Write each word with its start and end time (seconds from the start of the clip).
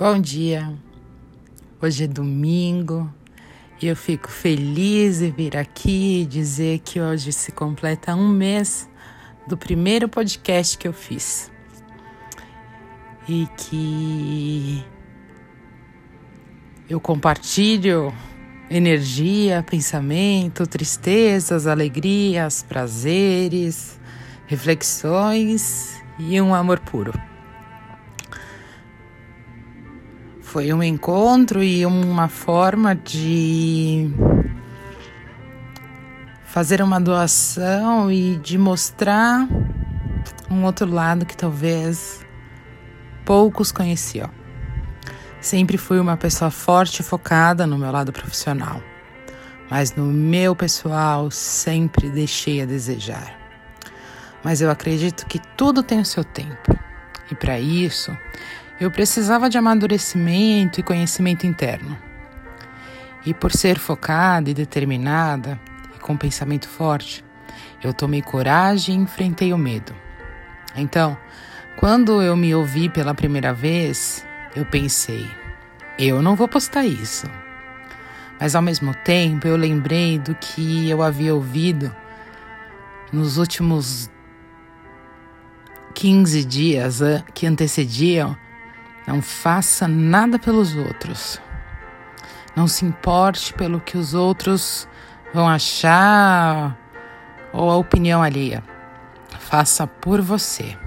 Bom 0.00 0.18
dia. 0.18 0.72
Hoje 1.78 2.04
é 2.04 2.06
domingo 2.06 3.12
e 3.82 3.86
eu 3.86 3.94
fico 3.94 4.30
feliz 4.30 5.18
de 5.18 5.30
vir 5.30 5.58
aqui 5.58 6.26
dizer 6.26 6.78
que 6.78 6.98
hoje 6.98 7.34
se 7.34 7.52
completa 7.52 8.14
um 8.14 8.26
mês 8.26 8.88
do 9.46 9.58
primeiro 9.58 10.08
podcast 10.08 10.78
que 10.78 10.88
eu 10.88 10.94
fiz. 10.94 11.52
E 13.28 13.46
que 13.58 14.82
eu 16.88 16.98
compartilho 16.98 18.10
energia, 18.70 19.62
pensamento, 19.62 20.66
tristezas, 20.66 21.66
alegrias, 21.66 22.62
prazeres, 22.62 24.00
reflexões 24.46 26.02
e 26.18 26.40
um 26.40 26.54
amor 26.54 26.80
puro. 26.80 27.12
Foi 30.50 30.72
um 30.72 30.82
encontro 30.82 31.62
e 31.62 31.86
uma 31.86 32.26
forma 32.26 32.92
de 32.96 34.10
fazer 36.42 36.82
uma 36.82 37.00
doação 37.00 38.10
e 38.10 38.34
de 38.38 38.58
mostrar 38.58 39.46
um 40.50 40.64
outro 40.64 40.90
lado 40.90 41.24
que 41.24 41.36
talvez 41.36 42.26
poucos 43.24 43.70
conheciam. 43.70 44.28
Sempre 45.40 45.78
fui 45.78 46.00
uma 46.00 46.16
pessoa 46.16 46.50
forte 46.50 46.98
e 46.98 47.04
focada 47.04 47.64
no 47.64 47.78
meu 47.78 47.92
lado 47.92 48.12
profissional, 48.12 48.82
mas 49.70 49.94
no 49.94 50.06
meu 50.06 50.56
pessoal 50.56 51.30
sempre 51.30 52.10
deixei 52.10 52.60
a 52.60 52.66
desejar. 52.66 53.38
Mas 54.42 54.60
eu 54.60 54.68
acredito 54.68 55.26
que 55.26 55.38
tudo 55.56 55.80
tem 55.80 56.00
o 56.00 56.04
seu 56.04 56.24
tempo, 56.24 56.76
e 57.30 57.36
para 57.36 57.60
isso 57.60 58.10
eu 58.80 58.90
precisava 58.90 59.50
de 59.50 59.58
amadurecimento 59.58 60.80
e 60.80 60.82
conhecimento 60.82 61.46
interno. 61.46 61.96
E 63.26 63.34
por 63.34 63.52
ser 63.52 63.78
focada 63.78 64.48
e 64.48 64.54
determinada 64.54 65.60
e 65.94 65.98
com 66.00 66.16
pensamento 66.16 66.66
forte, 66.66 67.22
eu 67.84 67.92
tomei 67.92 68.22
coragem 68.22 68.94
e 68.94 69.02
enfrentei 69.02 69.52
o 69.52 69.58
medo. 69.58 69.94
Então, 70.74 71.16
quando 71.76 72.22
eu 72.22 72.34
me 72.34 72.54
ouvi 72.54 72.88
pela 72.88 73.14
primeira 73.14 73.52
vez, 73.52 74.24
eu 74.56 74.64
pensei: 74.64 75.28
eu 75.98 76.22
não 76.22 76.34
vou 76.34 76.48
postar 76.48 76.86
isso. 76.86 77.26
Mas 78.40 78.54
ao 78.54 78.62
mesmo 78.62 78.94
tempo, 78.94 79.46
eu 79.46 79.56
lembrei 79.56 80.18
do 80.18 80.34
que 80.34 80.88
eu 80.88 81.02
havia 81.02 81.34
ouvido 81.34 81.94
nos 83.12 83.36
últimos 83.36 84.10
15 85.92 86.44
dias 86.46 87.00
que 87.34 87.46
antecediam 87.46 88.34
não 89.10 89.20
faça 89.20 89.88
nada 89.88 90.38
pelos 90.38 90.76
outros. 90.76 91.42
Não 92.54 92.68
se 92.68 92.84
importe 92.84 93.52
pelo 93.52 93.80
que 93.80 93.98
os 93.98 94.14
outros 94.14 94.86
vão 95.34 95.48
achar 95.48 96.78
ou 97.52 97.68
a 97.68 97.76
opinião 97.76 98.22
alheia. 98.22 98.62
Faça 99.40 99.84
por 99.84 100.20
você. 100.20 100.78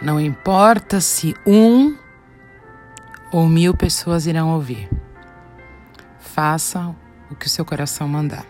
Não 0.00 0.18
importa 0.18 0.98
se 0.98 1.34
um 1.46 1.94
ou 3.30 3.46
mil 3.46 3.74
pessoas 3.74 4.26
irão 4.26 4.54
ouvir. 4.54 4.88
Faça 6.18 6.96
o 7.30 7.34
que 7.34 7.46
o 7.46 7.50
seu 7.50 7.66
coração 7.66 8.08
mandar. 8.08 8.46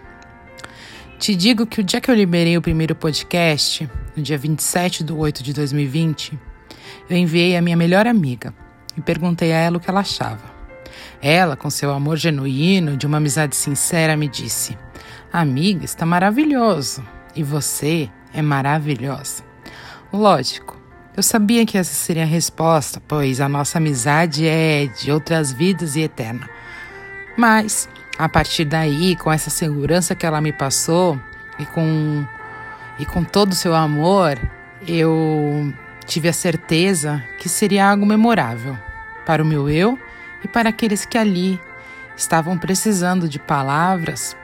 Te 1.18 1.34
digo 1.34 1.66
que 1.66 1.80
o 1.80 1.84
dia 1.84 2.00
que 2.00 2.08
eu 2.08 2.14
liberei 2.14 2.56
o 2.56 2.62
primeiro 2.62 2.94
podcast, 2.94 3.90
no 4.16 4.22
dia 4.22 4.38
27 4.38 5.02
de 5.02 5.12
8 5.12 5.42
de 5.42 5.52
2020, 5.52 6.38
eu 7.08 7.16
enviei 7.16 7.56
a 7.56 7.62
minha 7.62 7.76
melhor 7.76 8.06
amiga 8.06 8.54
e 8.96 9.00
perguntei 9.00 9.52
a 9.52 9.58
ela 9.58 9.76
o 9.76 9.80
que 9.80 9.90
ela 9.90 10.00
achava. 10.00 10.56
Ela, 11.20 11.56
com 11.56 11.70
seu 11.70 11.92
amor 11.92 12.16
genuíno, 12.16 12.96
de 12.96 13.06
uma 13.06 13.16
amizade 13.16 13.56
sincera, 13.56 14.16
me 14.16 14.28
disse: 14.28 14.76
Amiga, 15.32 15.84
está 15.84 16.06
maravilhoso. 16.06 17.04
E 17.34 17.42
você 17.42 18.08
é 18.32 18.40
maravilhosa. 18.40 19.44
Lógico, 20.12 20.76
eu 21.16 21.22
sabia 21.22 21.66
que 21.66 21.76
essa 21.76 21.92
seria 21.92 22.22
a 22.22 22.26
resposta, 22.26 23.02
pois 23.06 23.40
a 23.40 23.48
nossa 23.48 23.78
amizade 23.78 24.46
é 24.46 24.86
de 24.86 25.10
outras 25.10 25.52
vidas 25.52 25.96
e 25.96 26.00
eterna. 26.00 26.48
Mas, 27.36 27.88
a 28.18 28.28
partir 28.28 28.64
daí, 28.64 29.16
com 29.16 29.30
essa 29.30 29.50
segurança 29.50 30.14
que 30.14 30.24
ela 30.24 30.40
me 30.40 30.52
passou 30.52 31.20
e 31.58 31.66
com, 31.66 32.26
e 32.98 33.04
com 33.04 33.24
todo 33.24 33.52
o 33.52 33.54
seu 33.54 33.74
amor, 33.74 34.38
eu 34.86 35.72
Tive 36.06 36.28
a 36.28 36.32
certeza 36.32 37.22
que 37.36 37.48
seria 37.48 37.90
algo 37.90 38.06
memorável 38.06 38.78
para 39.26 39.42
o 39.42 39.46
meu 39.46 39.68
eu 39.68 39.98
e 40.42 40.46
para 40.46 40.68
aqueles 40.68 41.04
que 41.04 41.18
ali 41.18 41.60
estavam 42.16 42.56
precisando 42.56 43.28
de 43.28 43.40
palavras 43.40 44.36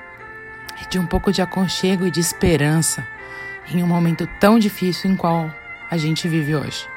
e 0.83 0.89
de 0.89 0.99
um 0.99 1.07
pouco 1.07 1.33
de 1.33 1.41
aconchego 1.41 2.05
e 2.05 2.11
de 2.11 2.19
esperança 2.19 3.07
em 3.73 3.81
um 3.81 3.87
momento 3.87 4.29
tão 4.41 4.59
difícil 4.59 5.09
em 5.09 5.17
qual 5.17 5.55
a 5.89 5.97
gente 5.97 6.27
vive 6.27 6.57
hoje. 6.57 6.89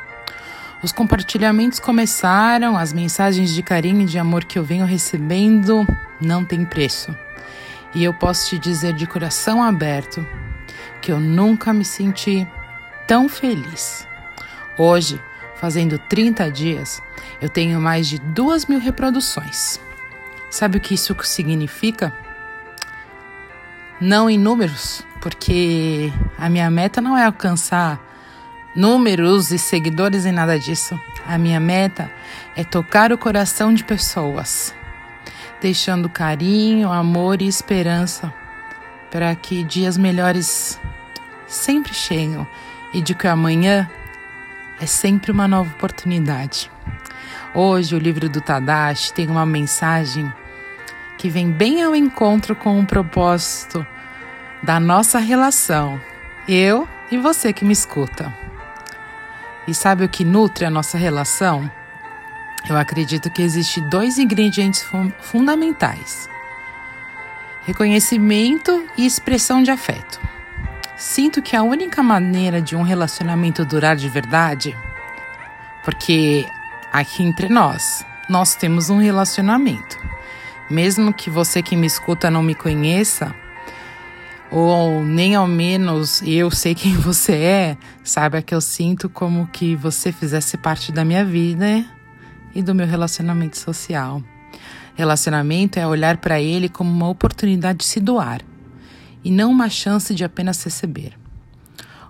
Os 0.82 0.92
compartilhamentos 0.92 1.80
começaram, 1.80 2.76
as 2.76 2.92
mensagens 2.92 3.54
de 3.54 3.62
carinho 3.62 4.02
e 4.02 4.06
de 4.06 4.18
amor 4.18 4.46
que 4.46 4.58
eu 4.58 4.64
venho 4.64 4.86
recebendo 4.86 5.86
não 6.20 6.44
têm 6.44 6.66
preço. 6.66 7.16
E 7.94 8.04
eu 8.04 8.14
posso 8.14 8.50
te 8.50 8.60
dizer 8.60 8.94
de 8.94 9.06
coração 9.06 9.64
aberto 9.64 10.26
que 11.02 11.12
eu 11.12 11.20
nunca 11.20 11.72
me 11.72 11.86
senti 11.86 12.48
tão 13.08 13.30
feliz 13.30 14.08
Hoje, 14.78 15.22
fazendo 15.56 15.98
30 15.98 16.52
dias, 16.52 17.02
eu 17.42 17.50
tenho 17.50 17.80
mais 17.80 18.08
de 18.08 18.20
duas 18.20 18.66
mil 18.66 18.80
reproduções. 18.80 19.80
Sabe 20.50 20.78
o 20.78 20.82
que 20.82 20.94
isso 20.94 21.16
significa? 21.24 22.14
Não 24.00 24.30
em 24.30 24.38
números, 24.38 25.06
porque 25.22 26.12
a 26.38 26.50
minha 26.50 26.70
meta 26.70 27.00
não 27.02 27.18
é 27.18 27.26
alcançar 27.26 28.00
números 28.76 29.52
e 29.52 29.58
seguidores 29.58 30.26
e 30.26 30.32
nada 30.32 30.60
disso. 30.60 31.00
A 31.26 31.38
minha 31.38 31.60
meta 31.60 32.12
é 32.56 32.64
tocar 32.64 33.12
o 33.12 33.18
coração 33.18 33.74
de 33.74 33.84
pessoas, 33.84 34.76
deixando 35.62 36.10
carinho, 36.10 36.92
amor 36.92 37.42
e 37.42 37.48
esperança 37.48 38.34
para 39.10 39.34
que 39.34 39.64
dias 39.64 39.98
melhores 39.98 40.78
sempre 41.48 41.94
cheguem 41.94 42.46
e 42.94 43.02
de 43.02 43.16
que 43.16 43.28
amanhã 43.28 43.90
é 44.80 44.86
sempre 44.86 45.32
uma 45.32 45.48
nova 45.48 45.70
oportunidade. 45.72 46.72
Hoje, 47.54 47.96
o 47.96 48.00
livro 48.00 48.28
do 48.28 48.42
Tadashi 48.42 49.14
tem 49.14 49.30
uma 49.30 49.46
mensagem 49.46 50.32
que 51.18 51.30
vem 51.30 51.52
bem 51.52 51.82
ao 51.82 51.96
encontro 51.96 52.56
com 52.56 52.80
o 52.80 52.86
propósito 52.86 53.86
da 54.62 54.80
nossa 54.80 55.20
relação, 55.20 56.00
eu 56.48 56.88
e 57.12 57.18
você 57.18 57.54
que 57.54 57.64
me 57.64 57.72
escuta. 57.72 58.34
E 59.68 59.74
sabe 59.74 60.04
o 60.04 60.10
que 60.10 60.24
nutre 60.24 60.66
a 60.66 60.70
nossa 60.70 60.98
relação? 60.98 61.70
Eu 62.68 62.78
acredito 62.78 63.30
que 63.30 63.42
existem 63.42 63.88
dois 63.90 64.18
ingredientes 64.18 64.82
fun 64.84 65.12
fundamentais: 65.22 66.30
reconhecimento 67.66 68.88
e 68.98 69.06
expressão 69.06 69.64
de 69.64 69.72
afeto. 69.72 70.20
Sinto 70.98 71.42
que 71.42 71.58
a 71.58 71.62
única 71.62 72.02
maneira 72.02 72.62
de 72.62 72.74
um 72.74 72.82
relacionamento 72.82 73.66
durar 73.66 73.98
de 73.98 74.08
verdade, 74.08 74.74
porque 75.84 76.46
aqui 76.92 77.22
entre 77.22 77.50
nós, 77.50 78.06
nós 78.30 78.56
temos 78.56 78.90
um 78.90 78.98
relacionamento. 78.98 80.00
Mesmo 80.72 81.14
que 81.14 81.30
você 81.30 81.62
que 81.62 81.76
me 81.76 81.86
escuta 81.86 82.32
não 82.32 82.42
me 82.42 82.56
conheça, 82.56 83.36
ou 84.50 85.04
nem 85.04 85.36
ao 85.36 85.46
menos 85.48 86.22
eu 86.22 86.50
sei 86.50 86.74
quem 86.74 86.94
você 86.96 87.34
é, 87.34 87.78
saiba 88.02 88.42
que 88.42 88.56
eu 88.56 88.62
sinto 88.62 89.10
como 89.10 89.48
que 89.48 89.76
você 89.76 90.14
fizesse 90.14 90.56
parte 90.56 90.94
da 90.94 91.04
minha 91.04 91.26
vida 91.26 91.84
e 92.54 92.64
do 92.64 92.74
meu 92.74 92.88
relacionamento 92.88 93.58
social. 93.58 94.24
Relacionamento 94.96 95.78
é 95.78 95.86
olhar 95.86 96.16
para 96.16 96.40
ele 96.40 96.70
como 96.70 96.90
uma 96.90 97.10
oportunidade 97.10 97.80
de 97.80 97.86
se 97.86 98.00
doar 98.00 98.40
e 99.26 99.32
não 99.32 99.50
uma 99.50 99.68
chance 99.68 100.14
de 100.14 100.24
apenas 100.24 100.64
receber. 100.64 101.18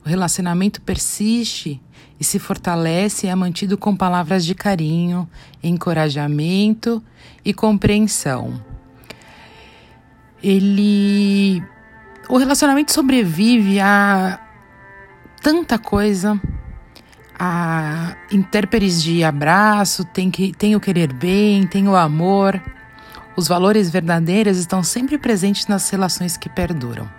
O 0.05 0.09
relacionamento 0.09 0.81
persiste 0.81 1.81
e 2.19 2.23
se 2.25 2.37
fortalece 2.37 3.25
e 3.25 3.29
é 3.29 3.35
mantido 3.35 3.77
com 3.77 3.95
palavras 3.95 4.45
de 4.45 4.53
carinho, 4.53 5.27
encorajamento 5.63 7.01
e 7.43 7.53
compreensão. 7.53 8.61
Ele. 10.43 11.63
O 12.27 12.37
relacionamento 12.37 12.91
sobrevive 12.91 13.79
a 13.79 14.39
tanta 15.41 15.79
coisa, 15.79 16.39
a 17.39 18.15
intérpretes 18.29 19.01
de 19.01 19.23
abraço, 19.23 20.03
tem, 20.03 20.29
que, 20.29 20.51
tem 20.51 20.75
o 20.75 20.79
querer 20.81 21.13
bem, 21.13 21.65
tem 21.65 21.87
o 21.87 21.95
amor. 21.95 22.61
Os 23.35 23.47
valores 23.47 23.89
verdadeiros 23.89 24.57
estão 24.57 24.81
sempre 24.81 25.17
presentes 25.17 25.67
nas 25.67 25.89
relações 25.89 26.37
que 26.37 26.47
perduram. 26.47 27.09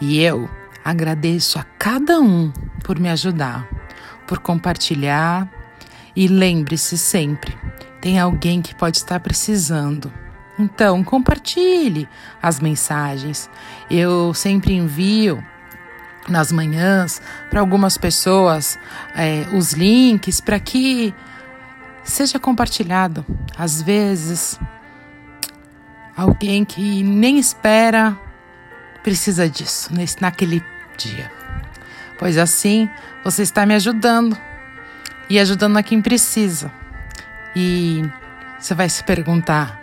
E 0.00 0.20
eu 0.20 0.48
agradeço 0.84 1.58
a 1.58 1.64
cada 1.78 2.18
um 2.20 2.52
por 2.82 2.98
me 2.98 3.08
ajudar, 3.08 3.68
por 4.26 4.38
compartilhar 4.38 5.48
e 6.16 6.26
lembre-se 6.26 6.98
sempre: 6.98 7.56
tem 8.00 8.18
alguém 8.18 8.60
que 8.60 8.74
pode 8.74 8.96
estar 8.96 9.20
precisando. 9.20 10.12
Então, 10.58 11.04
compartilhe 11.04 12.08
as 12.42 12.58
mensagens. 12.58 13.48
Eu 13.88 14.34
sempre 14.34 14.74
envio 14.74 15.44
nas 16.28 16.50
manhãs 16.50 17.22
para 17.48 17.60
algumas 17.60 17.96
pessoas 17.96 18.76
é, 19.14 19.46
os 19.56 19.72
links 19.72 20.40
para 20.40 20.58
que 20.58 21.14
seja 22.02 22.40
compartilhado. 22.40 23.24
Às 23.56 23.80
vezes, 23.80 24.58
alguém 26.18 26.64
que 26.64 27.04
nem 27.04 27.38
espera 27.38 28.18
precisa 29.04 29.48
disso 29.48 29.94
nesse, 29.94 30.20
naquele 30.20 30.60
dia. 30.96 31.30
Pois 32.18 32.36
assim, 32.36 32.90
você 33.22 33.42
está 33.42 33.64
me 33.64 33.72
ajudando 33.72 34.36
e 35.30 35.38
ajudando 35.38 35.76
a 35.76 35.82
quem 35.82 36.02
precisa. 36.02 36.72
E 37.54 38.02
você 38.58 38.74
vai 38.74 38.88
se 38.88 39.04
perguntar: 39.04 39.80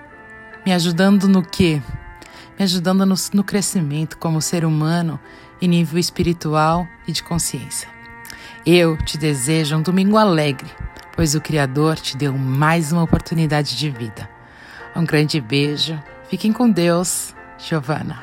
me 0.66 0.74
ajudando 0.74 1.30
no 1.30 1.42
quê? 1.42 1.82
Me 2.60 2.66
ajudando 2.66 3.06
no, 3.06 3.16
no 3.34 3.44
crescimento 3.44 4.18
como 4.18 4.42
ser 4.42 4.66
humano 4.66 5.18
em 5.62 5.70
nível 5.70 5.98
espiritual 5.98 6.86
e 7.08 7.14
de 7.14 7.24
consciência. 7.24 7.88
Eu 8.66 8.98
te 8.98 9.18
desejo 9.18 9.78
um 9.78 9.82
domingo 9.82 10.18
alegre, 10.18 10.70
pois 11.16 11.34
o 11.34 11.40
Criador 11.40 11.98
te 11.98 12.18
deu 12.18 12.38
mais 12.38 12.92
uma 12.92 13.04
oportunidade 13.04 13.78
de 13.78 13.90
vida. 13.90 14.30
Um 14.96 15.06
grande 15.06 15.40
beijo, 15.40 16.02
fiquem 16.36 16.52
com 16.52 16.70
Deus, 16.70 17.34
Giovana. 17.58 18.22